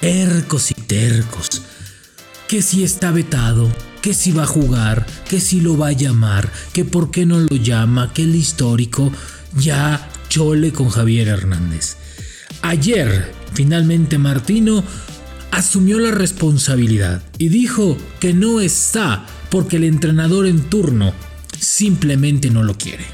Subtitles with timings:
[0.00, 1.62] tercos y tercos,
[2.48, 6.50] que si está vetado, que si va a jugar, que si lo va a llamar,
[6.72, 9.12] que por qué no lo llama, que el histórico,
[9.56, 11.96] ya chole con Javier Hernández.
[12.62, 14.82] Ayer, finalmente Martino
[15.50, 21.12] asumió la responsabilidad y dijo que no está porque el entrenador en turno
[21.58, 23.04] simplemente no lo quiere.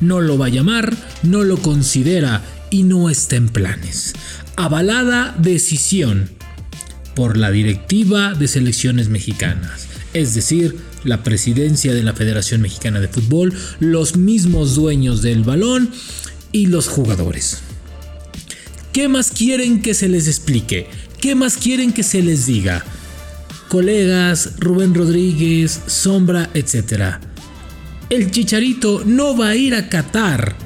[0.00, 4.14] No lo va a llamar, no lo considera y no está en planes.
[4.56, 6.30] Avalada decisión
[7.14, 13.08] por la directiva de selecciones mexicanas, es decir, la presidencia de la Federación Mexicana de
[13.08, 15.90] Fútbol, los mismos dueños del balón
[16.52, 17.58] y los jugadores.
[18.92, 20.86] ¿Qué más quieren que se les explique?
[21.20, 22.84] ¿Qué más quieren que se les diga?
[23.68, 27.16] Colegas, Rubén Rodríguez, Sombra, etc.
[28.08, 30.56] El chicharito no va a ir a Qatar.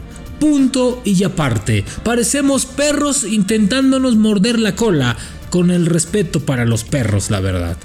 [0.41, 1.85] Punto y aparte.
[2.03, 5.17] Parecemos perros intentándonos morder la cola,
[5.51, 7.77] con el respeto para los perros, la verdad.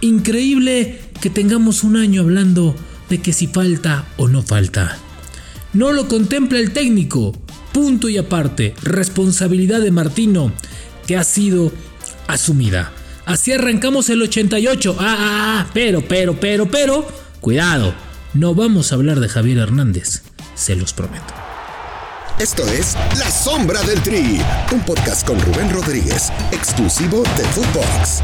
[0.00, 2.74] Increíble que tengamos un año hablando
[3.08, 4.98] de que si falta o no falta.
[5.72, 7.32] No lo contempla el técnico,
[7.72, 10.52] punto y aparte, responsabilidad de Martino,
[11.06, 11.72] que ha sido
[12.26, 12.92] asumida.
[13.26, 14.96] Así arrancamos el 88.
[14.98, 17.06] Ah, ah, ah, pero, pero, pero, pero,
[17.40, 17.94] cuidado,
[18.34, 20.22] no vamos a hablar de Javier Hernández,
[20.54, 21.43] se los prometo.
[22.40, 24.40] Esto es La Sombra del Tri,
[24.72, 28.22] un podcast con Rubén Rodríguez, exclusivo de Footbox.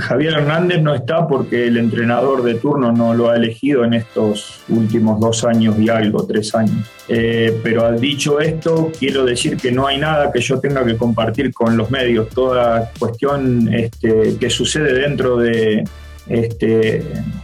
[0.00, 4.60] Javier Hernández no está porque el entrenador de turno no lo ha elegido en estos
[4.68, 6.84] últimos dos años y algo, tres años.
[7.06, 11.54] Eh, pero dicho esto, quiero decir que no hay nada que yo tenga que compartir
[11.54, 12.28] con los medios.
[12.30, 15.84] Toda cuestión este, que sucede dentro de,
[16.26, 17.02] este,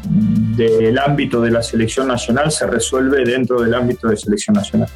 [0.08, 4.88] del ámbito de la selección nacional se resuelve dentro del ámbito de selección nacional.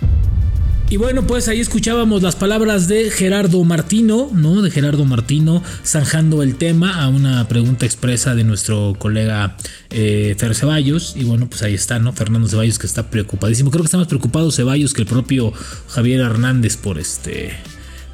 [0.92, 4.60] Y bueno, pues ahí escuchábamos las palabras de Gerardo Martino, ¿no?
[4.60, 9.56] De Gerardo Martino zanjando el tema a una pregunta expresa de nuestro colega
[9.88, 11.14] eh, Fer Ceballos.
[11.16, 12.12] Y bueno, pues ahí está, ¿no?
[12.12, 13.70] Fernando Ceballos que está preocupadísimo.
[13.70, 15.54] Creo que está más preocupado Ceballos que el propio
[15.88, 17.52] Javier Hernández por este.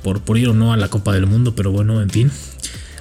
[0.04, 2.31] Por, por ir o no a la Copa del Mundo, pero bueno, en fin.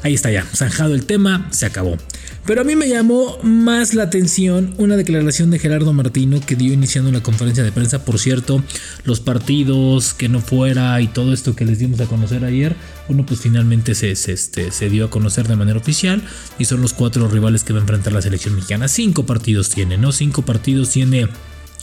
[0.03, 1.97] Ahí está ya, zanjado el tema, se acabó.
[2.45, 6.71] Pero a mí me llamó más la atención una declaración de Gerardo Martino que dio
[6.71, 8.05] iniciando una conferencia de prensa.
[8.05, 8.63] Por cierto,
[9.03, 12.75] los partidos que no fuera y todo esto que les dimos a conocer ayer,
[13.09, 16.23] uno pues finalmente se, este, se dio a conocer de manera oficial
[16.57, 18.87] y son los cuatro rivales que va a enfrentar la selección mexicana.
[18.87, 20.13] Cinco partidos tiene, ¿no?
[20.13, 21.27] Cinco partidos tiene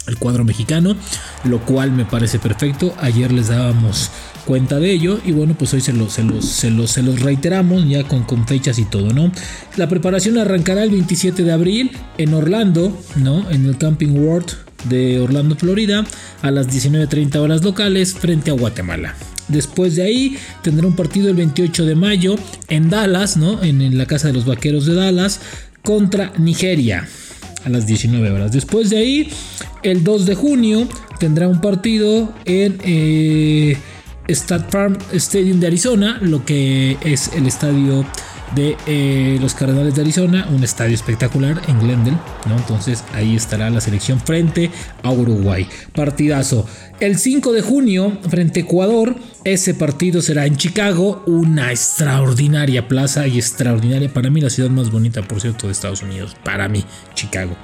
[0.06, 0.96] el cuadro mexicano,
[1.44, 2.94] lo cual me parece perfecto.
[3.00, 4.10] Ayer les dábamos
[4.44, 6.70] cuenta de ello y bueno, pues hoy se los, se los, se
[7.02, 9.32] los, reiteramos ya con, con, fechas y todo, ¿no?
[9.76, 13.50] La preparación arrancará el 27 de abril en Orlando, ¿no?
[13.50, 14.52] En el Camping World
[14.88, 16.04] de Orlando, Florida,
[16.42, 19.14] a las 19.30 horas locales frente a Guatemala.
[19.48, 22.36] Después de ahí tendrá un partido el 28 de mayo
[22.68, 23.62] en Dallas, ¿no?
[23.62, 25.40] En la casa de los vaqueros de Dallas
[25.82, 27.08] contra Nigeria
[27.64, 28.52] a las 19 horas.
[28.52, 29.30] Después de ahí,
[29.82, 30.88] el 2 de junio
[31.18, 33.76] tendrá un partido en eh,
[34.70, 38.04] Farm Stadium de Arizona, lo que es el estadio
[38.54, 42.56] de eh, los Cardenales de Arizona, un estadio espectacular en Glendale, ¿no?
[42.56, 44.70] Entonces ahí estará la selección frente
[45.02, 45.66] a Uruguay.
[45.94, 46.66] Partidazo.
[47.00, 53.26] El 5 de junio, frente a Ecuador, ese partido será en Chicago, una extraordinaria plaza
[53.26, 56.36] y extraordinaria para mí, la ciudad más bonita, por cierto, de Estados Unidos.
[56.44, 56.84] Para mí,
[57.14, 57.56] Chicago.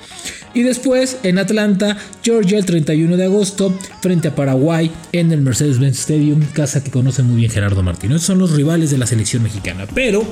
[0.53, 6.01] Y después en Atlanta, Georgia, el 31 de agosto, frente a Paraguay, en el Mercedes-Benz
[6.01, 8.19] Stadium, casa que conoce muy bien Gerardo Martino.
[8.19, 9.87] Son los rivales de la selección mexicana.
[9.95, 10.27] Pero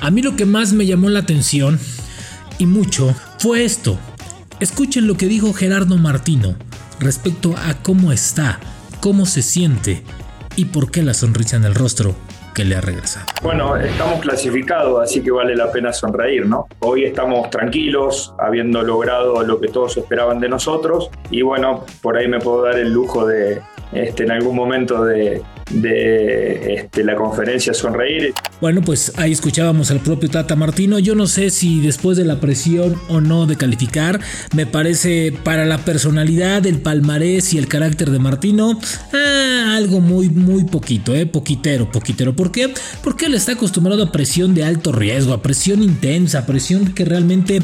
[0.00, 1.78] a mí lo que más me llamó la atención,
[2.58, 3.98] y mucho, fue esto.
[4.60, 6.56] Escuchen lo que dijo Gerardo Martino
[7.00, 8.60] respecto a cómo está,
[9.00, 10.02] cómo se siente
[10.56, 12.14] y por qué la sonrisa en el rostro
[12.54, 13.26] que le ha regresado.
[13.42, 16.68] Bueno, estamos clasificados, así que vale la pena sonreír, ¿no?
[16.78, 22.28] Hoy estamos tranquilos, habiendo logrado lo que todos esperaban de nosotros, y bueno, por ahí
[22.28, 23.60] me puedo dar el lujo de,
[23.92, 28.32] este, en algún momento de, de este, la conferencia Sonreír.
[28.64, 30.98] Bueno, pues ahí escuchábamos al propio Tata Martino.
[30.98, 34.22] Yo no sé si después de la presión o no de calificar,
[34.54, 38.80] me parece para la personalidad, el palmarés y el carácter de Martino,
[39.12, 42.34] ah, algo muy, muy poquito, eh, poquitero, poquitero.
[42.34, 42.72] ¿Por qué?
[43.02, 47.04] Porque él está acostumbrado a presión de alto riesgo, a presión intensa, a presión que
[47.04, 47.60] realmente,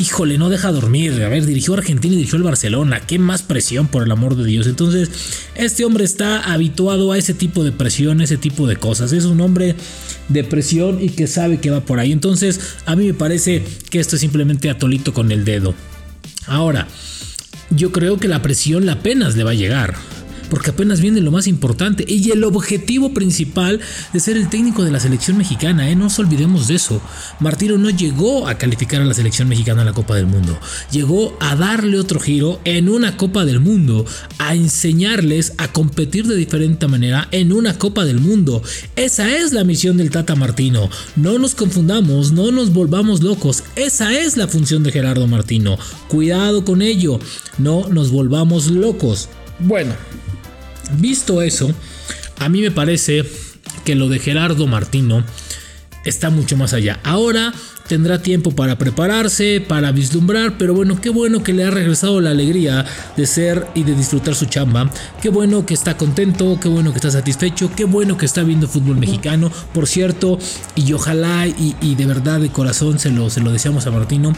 [0.00, 1.12] híjole, no deja dormir.
[1.22, 2.98] A ver, dirigió a Argentina y dirigió el Barcelona.
[3.06, 4.66] ¿Qué más presión, por el amor de Dios?
[4.66, 5.10] Entonces,
[5.54, 9.12] este hombre está habituado a ese tipo de presión, ese tipo de cosas.
[9.12, 9.76] Es un hombre
[10.30, 12.12] de presión y que sabe que va por ahí.
[12.12, 15.74] Entonces, a mí me parece que esto es simplemente atolito con el dedo.
[16.46, 16.88] Ahora,
[17.70, 19.94] yo creo que la presión apenas le va a llegar.
[20.50, 23.80] Porque apenas viene lo más importante y el objetivo principal
[24.12, 25.96] de ser el técnico de la selección mexicana, ¿eh?
[25.96, 27.00] no nos olvidemos de eso.
[27.38, 30.58] Martino no llegó a calificar a la selección mexicana a la Copa del Mundo,
[30.90, 34.04] llegó a darle otro giro en una Copa del Mundo,
[34.38, 38.62] a enseñarles a competir de diferente manera en una Copa del Mundo.
[38.96, 40.90] Esa es la misión del Tata Martino.
[41.16, 43.62] No nos confundamos, no nos volvamos locos.
[43.76, 45.78] Esa es la función de Gerardo Martino.
[46.08, 47.20] Cuidado con ello,
[47.58, 49.28] no nos volvamos locos.
[49.60, 49.92] Bueno,
[50.90, 51.72] visto eso,
[52.38, 53.24] a mí me parece
[53.84, 55.24] que lo de Gerardo Martino
[56.04, 56.98] está mucho más allá.
[57.04, 57.52] Ahora
[57.90, 62.30] tendrá tiempo para prepararse, para vislumbrar, pero bueno, qué bueno que le ha regresado la
[62.30, 64.88] alegría de ser y de disfrutar su chamba,
[65.20, 68.68] qué bueno que está contento, qué bueno que está satisfecho, qué bueno que está viendo
[68.68, 70.38] fútbol mexicano, por cierto,
[70.76, 74.36] y ojalá y, de verdad de corazón se lo, se lo deseamos a Martino,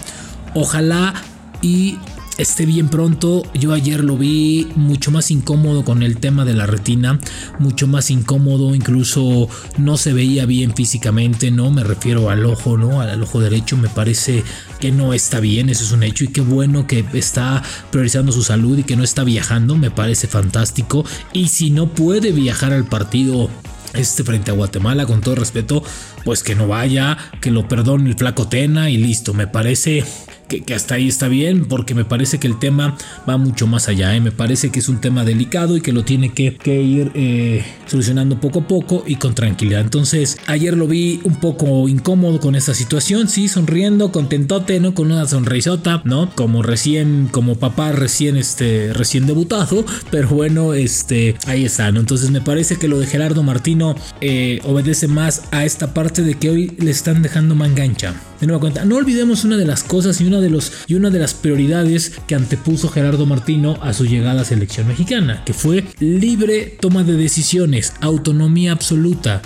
[0.54, 1.12] ojalá
[1.60, 1.98] y
[2.42, 3.44] esté bien pronto.
[3.54, 7.18] Yo ayer lo vi mucho más incómodo con el tema de la retina,
[7.60, 9.48] mucho más incómodo, incluso
[9.78, 11.70] no se veía bien físicamente, ¿no?
[11.70, 13.00] Me refiero al ojo, ¿no?
[13.00, 14.42] Al ojo derecho, me parece
[14.80, 18.42] que no está bien, eso es un hecho y qué bueno que está priorizando su
[18.42, 21.04] salud y que no está viajando, me parece fantástico.
[21.32, 23.48] Y si no puede viajar al partido
[23.94, 25.84] este frente a Guatemala, con todo respeto,
[26.24, 29.34] pues que no vaya, que lo perdone el flaco Tena y listo.
[29.34, 30.04] Me parece
[30.48, 32.96] que, hasta ahí está bien, porque me parece que el tema
[33.28, 34.14] va mucho más allá.
[34.14, 34.20] ¿eh?
[34.20, 38.40] Me parece que es un tema delicado y que lo tiene que, ir eh, solucionando
[38.40, 39.80] poco a poco y con tranquilidad.
[39.80, 44.94] Entonces, ayer lo vi un poco incómodo con esta situación, sí, sonriendo, contentote, ¿no?
[44.94, 46.30] Con una sonrisota, ¿no?
[46.34, 52.00] Como recién, como papá recién, este, recién debutado, pero bueno, este, ahí está, ¿no?
[52.00, 56.34] Entonces me parece que lo de Gerardo Martino eh, obedece más a esta parte de
[56.34, 58.14] que hoy le están dejando mangancha.
[58.40, 61.08] De nueva cuenta, no olvidemos una de las cosas y una de los y una
[61.08, 65.84] de las prioridades que antepuso Gerardo Martino a su llegada a selección mexicana, que fue
[66.00, 69.40] libre toma de decisiones, autonomía absoluta.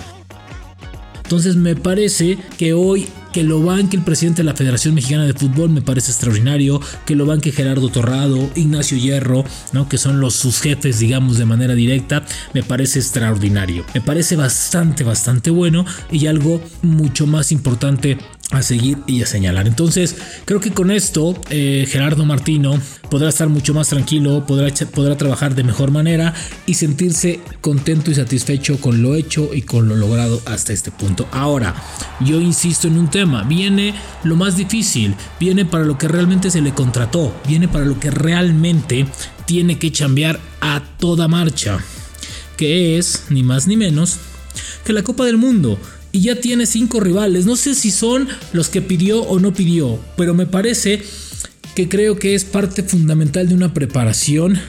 [1.23, 3.07] Entonces me parece que hoy
[3.37, 7.15] que lo banque el presidente de la Federación Mexicana de Fútbol me parece extraordinario, que
[7.15, 9.87] lo banque Gerardo Torrado, Ignacio Hierro, ¿no?
[9.89, 13.85] que son los sus jefes, digamos, de manera directa, me parece extraordinario.
[13.93, 18.17] Me parece bastante, bastante bueno y algo mucho más importante
[18.51, 19.67] a seguir y a señalar.
[19.67, 20.15] Entonces,
[20.45, 22.79] creo que con esto eh, Gerardo Martino
[23.09, 26.33] podrá estar mucho más tranquilo, podrá, podrá trabajar de mejor manera
[26.65, 31.27] y sentirse contento y satisfecho con lo hecho y con lo logrado hasta este punto.
[31.31, 31.75] Ahora,
[32.21, 36.61] yo insisto en un tema, viene lo más difícil, viene para lo que realmente se
[36.61, 39.07] le contrató, viene para lo que realmente
[39.45, 41.79] tiene que cambiar a toda marcha,
[42.55, 44.17] que es, ni más ni menos,
[44.85, 45.77] que la Copa del Mundo
[46.11, 47.45] y ya tiene cinco rivales.
[47.45, 51.01] No sé si son los que pidió o no pidió, pero me parece
[51.75, 54.59] que creo que es parte fundamental de una preparación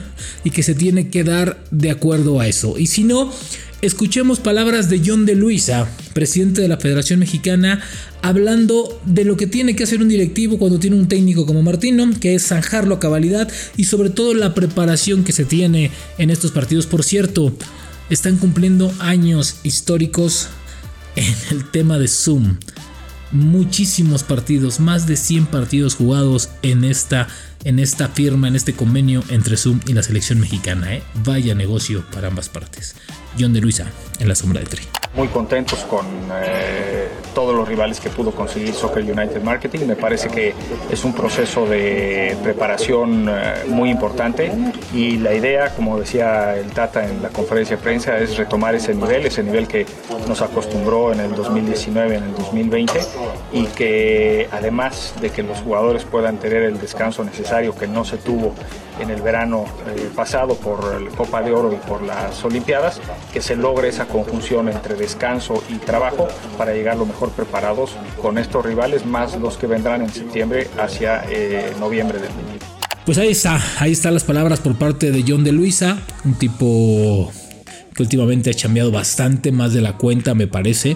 [0.43, 2.77] y que se tiene que dar de acuerdo a eso.
[2.77, 3.33] Y si no,
[3.81, 7.81] escuchemos palabras de John de Luisa, presidente de la Federación Mexicana,
[8.21, 12.07] hablando de lo que tiene que hacer un directivo cuando tiene un técnico como Martino,
[12.19, 15.89] que es zanjarlo a cabalidad y sobre todo la preparación que se tiene
[16.19, 16.85] en estos partidos.
[16.85, 17.53] Por cierto,
[18.09, 20.47] están cumpliendo años históricos
[21.19, 22.57] en el tema de Zoom.
[23.31, 27.27] Muchísimos partidos, más de 100 partidos jugados en esta,
[27.63, 30.95] en esta firma, en este convenio entre Zoom y la selección mexicana.
[30.95, 31.03] ¿eh?
[31.25, 32.95] Vaya negocio para ambas partes.
[33.37, 33.85] John de Luisa,
[34.19, 34.81] en la sombra de Tri
[35.15, 37.08] muy contentos con eh,
[37.39, 39.85] todos los rivales que pudo conseguir Soccer United Marketing.
[39.85, 40.53] Me parece que
[40.91, 44.51] es un proceso de preparación eh, muy importante
[44.93, 48.93] y la idea, como decía el Tata en la conferencia de prensa, es retomar ese
[48.93, 49.85] nivel, ese nivel que
[50.27, 52.99] nos acostumbró en el 2019, en el 2020
[53.53, 58.17] y que además de que los jugadores puedan tener el descanso necesario que no se
[58.17, 58.53] tuvo
[58.99, 62.99] en el verano eh, pasado por la Copa de Oro y por las Olimpiadas,
[63.31, 66.27] que se logre esa conjunción entre descanso y trabajo
[66.57, 71.23] para llegar lo mejor preparados con estos rivales, más los que vendrán en septiembre hacia
[71.29, 72.59] eh, noviembre del año.
[73.05, 77.31] Pues ahí está, ahí están las palabras por parte de John de Luisa, un tipo
[77.95, 80.95] que últimamente ha cambiado bastante, más de la cuenta me parece.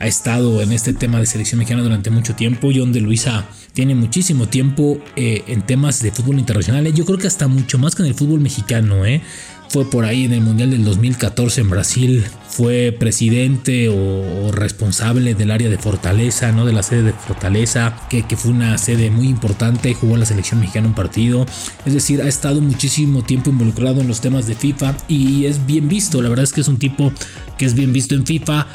[0.00, 2.70] Ha estado en este tema de selección mexicana durante mucho tiempo.
[2.74, 6.92] John de Luisa tiene muchísimo tiempo eh, en temas de fútbol internacional.
[6.92, 9.06] Yo creo que hasta mucho más que en el fútbol mexicano.
[9.06, 9.22] ¿eh?
[9.74, 12.24] fue por ahí en el Mundial del 2014 en Brasil,
[12.54, 16.64] fue presidente o, responsable del área de Fortaleza, ¿no?
[16.64, 20.86] De la sede de Fortaleza, que, fue una sede muy importante, jugó la selección mexicana
[20.86, 21.46] un partido,
[21.84, 25.88] es decir, ha estado muchísimo tiempo involucrado en los temas de FIFA y es bien
[25.88, 27.12] visto, la verdad es que es un tipo
[27.58, 28.68] que es bien visto en FIFA,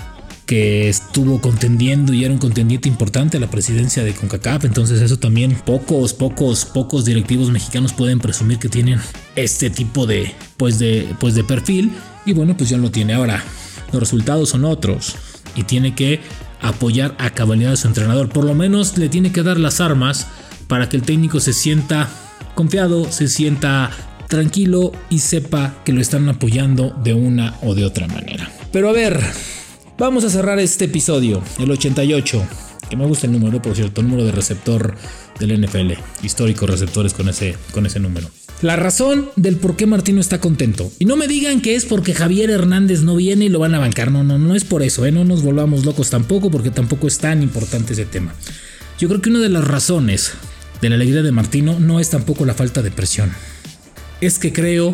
[0.45, 5.19] que estuvo contendiendo y era un contendiente importante a la presidencia de CONCACAF, entonces eso
[5.19, 8.99] también pocos, pocos, pocos directivos mexicanos pueden presumir que tienen
[9.35, 11.91] este tipo de, pues de, pues de perfil
[12.25, 13.13] y bueno, pues ya lo tiene.
[13.13, 13.43] Ahora,
[13.91, 15.15] los resultados son otros
[15.55, 16.21] y tiene que
[16.61, 20.27] apoyar a cabalidad a su entrenador, por lo menos le tiene que dar las armas
[20.67, 22.09] para que el técnico se sienta
[22.55, 23.91] confiado, se sienta
[24.27, 28.51] tranquilo y sepa que lo están apoyando de una o de otra manera.
[28.71, 29.19] Pero a ver,
[29.97, 32.43] vamos a cerrar este episodio, el 88,
[32.89, 34.95] que me gusta el número, por cierto, número de receptor
[35.39, 35.93] del NFL,
[36.23, 38.29] históricos receptores con ese, con ese número.
[38.61, 40.91] La razón del por qué Martino está contento.
[40.99, 43.79] Y no me digan que es porque Javier Hernández no viene y lo van a
[43.79, 44.11] bancar.
[44.11, 45.05] No, no, no es por eso.
[45.05, 45.13] ¿eh?
[45.13, 48.33] No nos volvamos locos tampoco porque tampoco es tan importante ese tema.
[48.99, 50.33] Yo creo que una de las razones
[50.81, 53.31] de la alegría de Martino no es tampoco la falta de presión.
[54.19, 54.91] Es que creo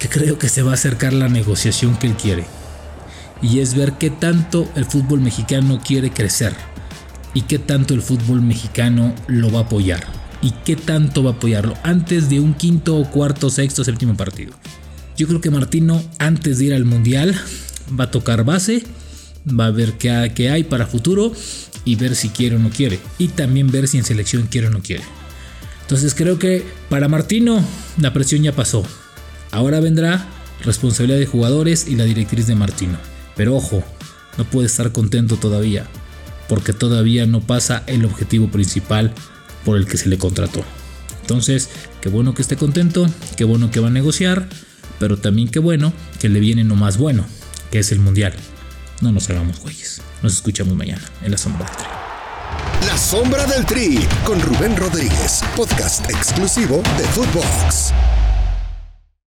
[0.00, 2.46] que creo que se va a acercar la negociación que él quiere.
[3.40, 6.52] Y es ver qué tanto el fútbol mexicano quiere crecer
[7.34, 11.34] y qué tanto el fútbol mexicano lo va a apoyar y qué tanto va a
[11.34, 14.52] apoyarlo antes de un quinto, cuarto, sexto, séptimo partido.
[15.16, 17.34] Yo creo que Martino antes de ir al mundial
[17.98, 18.82] va a tocar base,
[19.48, 21.32] va a ver qué, hay para futuro
[21.84, 22.98] y ver si quiere o no quiere.
[23.18, 25.04] Y también ver si en selección quiere o no quiere.
[25.82, 27.62] Entonces creo que para Martino
[27.98, 28.82] la presión ya pasó.
[29.50, 30.26] Ahora vendrá
[30.64, 32.98] responsabilidad de jugadores y la directriz de Martino.
[33.36, 33.84] Pero ojo,
[34.38, 35.86] no puede estar contento todavía,
[36.48, 39.12] porque todavía no pasa el objetivo principal
[39.64, 40.64] por el que se le contrató.
[41.20, 41.70] Entonces,
[42.00, 43.06] qué bueno que esté contento,
[43.36, 44.48] qué bueno que va a negociar,
[44.98, 47.24] pero también qué bueno que le viene lo más bueno,
[47.70, 48.34] que es el Mundial.
[49.00, 50.00] No nos hagamos güeyes.
[50.22, 51.86] Nos escuchamos mañana en La Sombra del Tri.
[52.86, 57.92] La Sombra del Tri con Rubén Rodríguez, podcast exclusivo de Footbox.